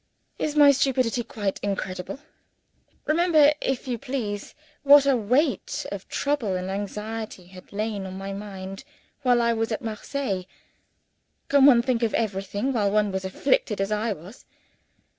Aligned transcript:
Is 0.39 0.55
my 0.55 0.71
stupidity 0.71 1.23
quite 1.23 1.59
incredible? 1.61 2.17
Remember, 3.05 3.53
if 3.61 3.87
you 3.87 3.99
please, 3.99 4.55
what 4.81 5.05
a 5.05 5.15
weight 5.15 5.85
of 5.91 6.07
trouble 6.09 6.55
and 6.55 6.71
anxiety 6.71 7.45
had 7.45 7.71
lain 7.71 8.07
on 8.07 8.17
my 8.17 8.33
mind 8.33 8.83
while 9.21 9.43
I 9.43 9.53
was 9.53 9.71
at 9.71 9.83
Marseilles. 9.83 10.45
Can 11.49 11.67
one 11.67 11.83
think 11.83 12.01
of 12.01 12.15
everything 12.15 12.73
while 12.73 12.89
one 12.89 13.13
is 13.13 13.25
afflicted, 13.25 13.79
as 13.79 13.91
I 13.91 14.11
was? 14.11 14.45